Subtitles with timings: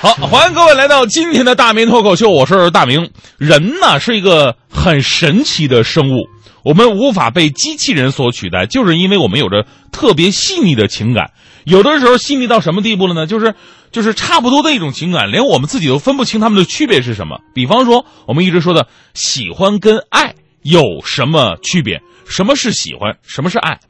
[0.00, 3.10] 好， 欢迎各位来到今天的大明脱口秀，我是大明。
[3.36, 6.28] 人呢是一个很神奇的生物，
[6.62, 11.32] 我们无法被机器人所取代，就是因为我们有着特别细腻的情感。
[11.64, 13.26] 有的时候细腻到什么地步了呢？
[13.26, 13.54] 就是
[13.90, 17.40] 就是差不多的一种情感，连我们自己都分不清它们的区别是什么。
[17.52, 22.00] 比方说，我们一直说的喜欢跟爱有什么区别？
[22.24, 23.16] 什么是喜欢？
[23.22, 23.80] 什么是爱？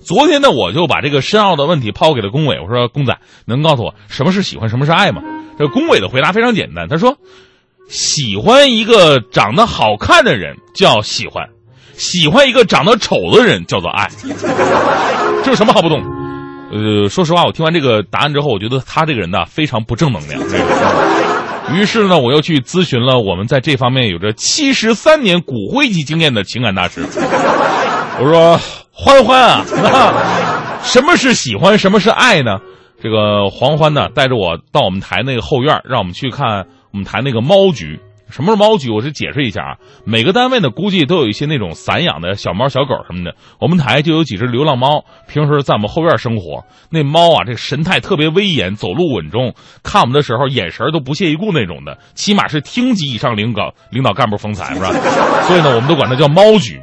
[0.00, 5.20] 昨天呢，我就把这个深奥的问题抛给了龚伟，我说：“龚仔，能告诉我什么是喜欢，什么是爱吗？”
[5.58, 7.16] 这龚伟的回答非常简单，他说
[7.90, 11.48] ：“喜欢一个长得好看的人叫喜欢，
[11.94, 14.08] 喜欢一个长得丑的人叫做爱。”
[15.42, 16.00] 这有什么好不懂？
[16.70, 20.40] 呃，说实话，我听完这个答案之后，我觉得他这个人呢非常不正能量。
[21.74, 27.04] 于是呢，我又去咨询了我们在这方面有着七十三年骨灰级经验的情感大师。
[28.20, 28.60] 我说
[28.92, 29.64] ：“欢欢啊，
[30.82, 32.58] 什么是喜欢，什么是爱呢？”
[33.00, 38.00] 这个黄欢呢，带着我到我们台那个后院，让我们去看我们台那个猫局。
[38.30, 38.90] 什么是猫局？
[38.90, 39.76] 我是解释一下啊。
[40.04, 43.34] 每个单位呢，估计都有一些那种散养的小猫、小狗什么的。
[43.58, 46.62] 我们台就有几只流浪猫，平时在我们后院生活。
[46.90, 54.92] 那猫啊，这神态特别威严，走路稳重，看我们的时候眼神都不屑一顾那种的，起码是厅级以上领导领导干部风采是吧？
[55.48, 56.78] 所以呢，我们都管它叫猫局。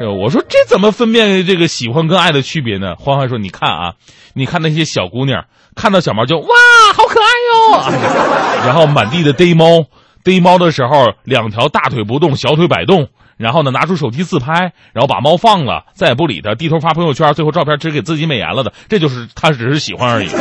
[0.00, 2.96] 我说这怎么分辨这个喜欢跟爱的区别呢？
[2.96, 3.94] 欢欢说：“你看啊，
[4.34, 5.44] 你看那些小姑娘，
[5.76, 6.48] 看到小猫就哇，
[6.94, 9.84] 好可爱哟， 然后满地的逮猫。”
[10.24, 20.28] 逮猫的时候，两条大腿不动，小腿摆动，然后呢，拿出手机自拍，然后把猫放了，再也不理它，低头发朋友圈，最后照片只给自己美颜了的，这就是他只是喜欢而已。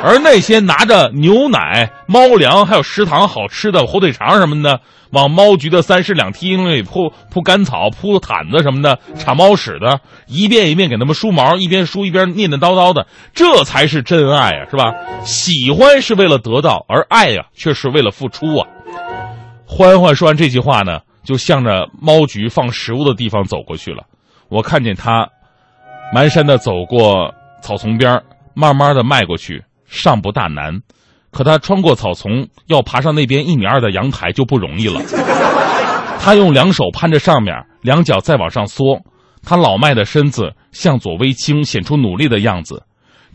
[0.00, 14.94] 而那些拿着牛奶、猫粮，还有食堂好吃的火腿肠什么的，往猫局的三室两厅里铺铺干草、铺毯子什么的，铲猫屎的，一遍一遍给他们梳毛，一边梳一边念念叨叨的，这才是真爱啊，是吧？
[15.24, 18.68] 喜欢是为了得到，而爱呀，却是为了付出啊。
[19.66, 24.04] 欢欢说完这句话呢，就向着猫局放食物的地方走过去了。
[24.48, 25.28] 我看见他，
[26.14, 28.22] 蹒跚的走过草丛边，
[28.54, 30.80] 慢慢的迈过去，尚不大难。
[31.30, 35.00] 可他穿过草丛，要爬上那边一米二的阳台就不容易了。
[36.18, 39.02] 他用两手攀着上面，两脚再往上缩。
[39.42, 42.84] 他老迈的身子向左微倾，显出努力的样子。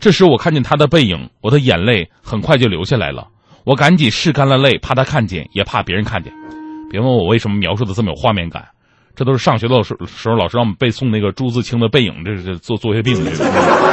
[0.00, 3.28] 这时我看见他的背影，我的眼泪很快就流下来了。
[3.64, 6.32] 我赶紧拭干了泪，怕他看见，也怕别人看见。
[6.94, 8.64] 别问我为什么描述的这么有画面感，
[9.16, 13.20] 这都是上学的时时候老师让我们背诵那个朱自清的《背影》，这是做作业病。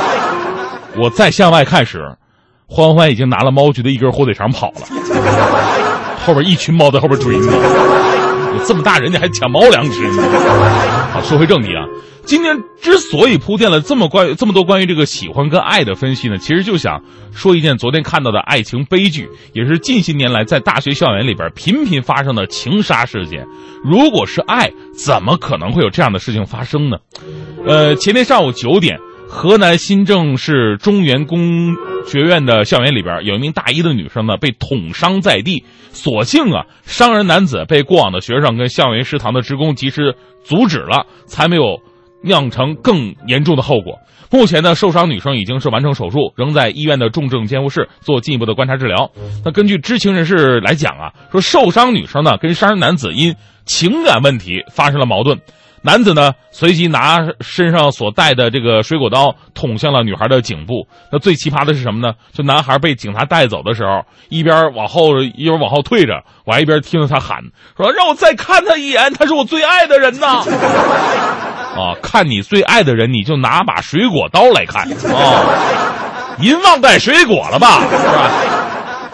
[1.01, 2.16] 我再向外看时，
[2.67, 4.81] 欢欢已经拿了猫局的一根火腿肠跑了，
[6.23, 7.51] 后边一群猫在后边追呢。
[8.67, 10.09] 这么大人家还抢猫粮吃？
[11.11, 11.85] 好，说回正题啊。
[12.23, 17.01] 今天之所以铺垫了这么关这么多关于这个喜欢跟爱的分析呢，其实就想
[17.33, 23.47] 说一件昨天看到的爱情悲剧，也是近些年来在大学校园里边频频发生的情杀事件。
[23.83, 26.97] 如果是爱，怎么可能会有这样的事情发生呢？
[27.66, 28.99] 呃，前天上午九点，
[29.34, 31.74] 河南新郑市中原工
[32.06, 41.80] 学院的校园里边，有一名大一的女生呢被捅伤在地，所幸啊，伤人男子被过往的学生跟校园食堂的职工及时阻止了，才没有。
[42.24, 43.97] 酿成更严重的后果。
[44.30, 49.09] 目前呢，受伤女生已经是完成手术，仍在医院的重症监护室做进一步的观察治疗。
[49.44, 53.34] 那根据知情人士来讲啊，说受伤女生呢跟伤人男子因
[53.66, 55.40] 情感问题发生了矛盾。
[55.84, 60.88] 男子呢，随即拿身上所带的这个水果刀捅向了女孩的颈部。
[61.12, 62.14] 那最奇葩的是什么呢？
[62.34, 67.40] 就男孩被警察带走的时候，一边往后一边往后退着，我还一边听着他喊
[67.75, 70.44] 说：“让我再看他一眼，他是我最爱的人呐！”
[71.75, 74.84] 啊，看你最爱的人，你就拿把水果刀来看
[75.14, 76.38] 啊！
[76.38, 77.81] 您忘带水果了吧？
[77.90, 78.30] 是吧？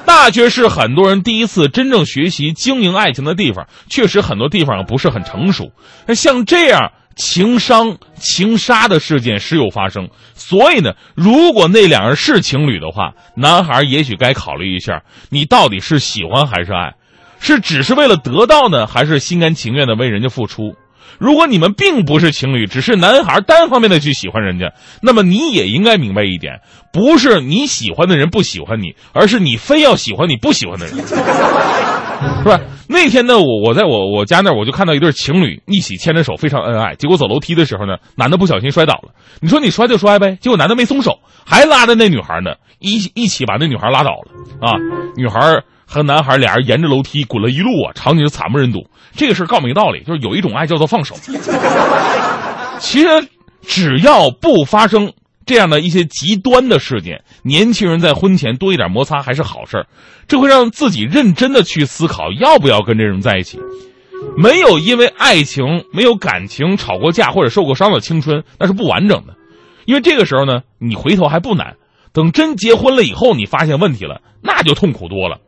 [0.07, 5.73] 大学是很多人第一次真正学习经营爱情的地方，确实很多地方不是很成熟。
[6.16, 16.95] 像这样情伤、情杀的事件时有发生，所以呢，如果那两人是情侣的话，男孩也许该考虑一下，你到底是喜欢还是爱，
[17.42, 20.74] 是只是为了得到呢，还是心甘情愿的为人家付出？
[21.19, 24.71] 如果你们并不是情侣，只是男孩单方面的去喜欢人家，
[25.01, 26.59] 那么你也应该明白一点：
[26.92, 31.15] 不是你喜欢的人不喜欢你，而是你非要喜欢你不喜欢的人， 是
[32.45, 32.59] 吧？
[32.89, 36.95] 那天呢，我我在我我家那儿，我就看到一对情侣一起牵着手，非常恩爱。
[36.95, 39.12] 结果走楼梯的时候呢，男的不小心摔倒了。
[39.42, 44.31] 你说你摔就摔呗，结果男的没松手，还拉着那女孩呢，一一起把那女孩拉倒了
[44.62, 44.74] 啊！
[45.15, 45.62] 女孩。
[45.88, 48.86] 和男孩俩人沿着楼梯滚了一路啊，场景惨不忍睹。
[49.16, 51.16] 这个事儿告诉一个道理，就是有一种爱叫做放手。
[52.80, 53.07] 其实
[53.62, 55.13] 只要不发生
[55.45, 59.88] 这样的一些极端的事件，年轻人在婚前多一点摩擦还是好事儿，
[60.28, 63.57] 这会让自己认真的去思考要不要跟这人在一起。
[64.38, 69.34] 没有因为爱情、没有感情吵过架或者受过伤的青春，那是不完整的。
[69.86, 71.75] 因为这个时候呢，你回头还不难，
[72.13, 75.39] 等真结婚了以后，你发现问题了，那就痛苦多了。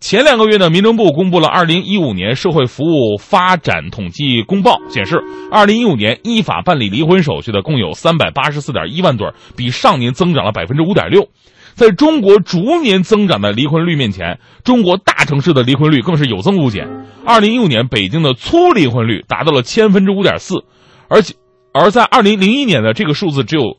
[0.00, 11.28] 前两个月呢，民政部公布了二零一五年社会服务发展统计公报，显示，二零一五年依法办理离婚手续的共有三百八十四点一万对，比上年增长了百分之五点六。
[11.74, 16.88] 在中国逐年增长的离婚率面前，中国大城市的离婚率更是有增无减。
[17.24, 20.64] 二零一五年，北京的粗离婚率达到了千分之五点四，
[21.08, 21.34] 而且，
[21.72, 23.76] 而在二零零一年的这个数字只有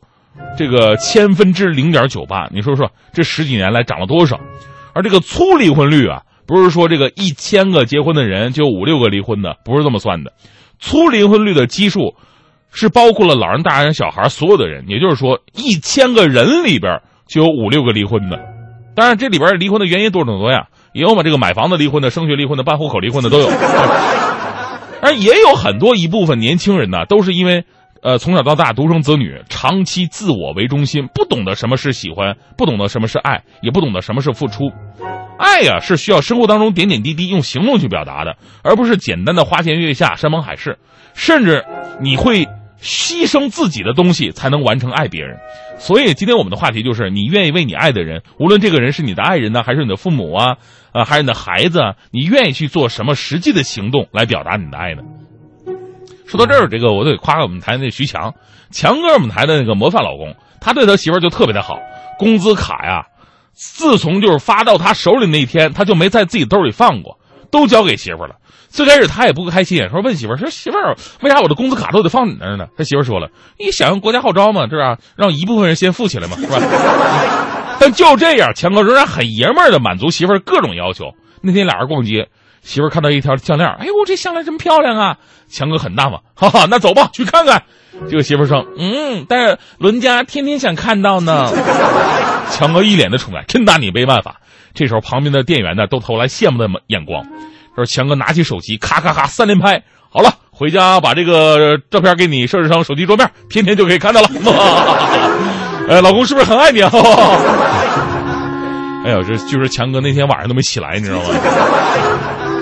[0.57, 2.50] 这个千分之零点九八。
[2.54, 4.38] 你说说，这十几年来涨了多少？
[4.94, 10.33] 而这个粗离婚率啊，不是说这个一千个结婚的人就五六个离婚的，不是这么算的。
[10.80, 12.15] 粗离婚率的基数
[12.71, 18.39] 是包括了老人、大人、小孩所有的人，也就是说，一千个人里边就有五六个离婚的。
[18.95, 23.47] 当然，这里边离婚的原因多种多样，也有嘛这个买房子离婚的、升学离婚的、办户口离婚的都有。
[25.01, 27.65] 而也有很多一部分年轻人呢，都是因为。
[28.01, 34.72] 呃，从小到大独生子女，长期自我为中心，不懂得什么是喜欢，不懂得什么是爱，也不懂得什么是付出。
[35.38, 40.78] 爱呀，是需要生活当中点点滴滴用行动去表达的，而不是简单的花前月下、山盟海誓。
[41.13, 41.66] 甚至
[42.01, 42.46] 你会
[42.81, 45.38] 牺牲自己的东西才能完成爱别人。
[45.78, 50.57] 所以今天我们的话题就是：你愿意为你爱的人，无论这个人是你的爱人呢，还是你的父母啊，
[50.94, 55.04] 啊，还是你的孩子，你愿意去做什么实际的行动来表达你的爱呢？
[56.29, 58.35] 说到这儿，这个我得夸夸我们台那徐强，
[58.69, 61.79] 强哥我们台的那个模范老公，他对他媳妇儿就特别的好。
[62.19, 63.05] 工资卡呀，
[63.53, 67.17] 自从就是发到他手里那一天，他就没在自己兜里放过，
[67.49, 68.35] 都交给媳妇儿了。
[68.67, 72.67] 最开始他也不开心，说问媳妇儿说媳妇儿，为啥我的工资卡都得放你那儿呢？
[72.77, 74.97] 他媳妇儿说了，你响应国家号召嘛，是吧？
[75.15, 76.59] 让一部分人先富起来嘛，是吧？
[77.81, 81.05] 但就这样，强哥仍然很爷们儿的满足媳妇儿各种要求。
[81.41, 82.27] 那天俩人逛街。
[82.61, 85.17] 媳妇儿看到一条项链，哎呦，这项链真漂亮啊！
[85.50, 87.63] 强哥很大方，哈哈，那走吧，去看看。
[88.09, 91.51] 这个媳妇儿说：“嗯，但是伦家天天想看到呢。
[92.51, 94.38] ”强哥一脸的宠爱，真拿你没办法。
[94.73, 97.25] 这时候旁边的店员呢，都投来羡慕的眼光。
[97.75, 104.29] 说强哥拿起手机，咔咔咔三连拍，好了，回家把这个照片给你设置成手机桌面，天天就可以看到了。
[105.89, 106.91] 哎，老公是不是很爱你啊？
[109.05, 111.25] 哎呦，这就是强哥那天晚上都没起来，你知道吗？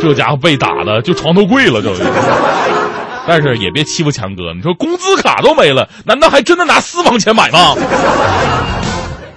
[0.02, 1.94] 这家伙被打的就床头柜了，就。
[3.30, 7.76] 但是也别欺负强哥，你说工资卡都没了，难道还真的拿私房钱买吗？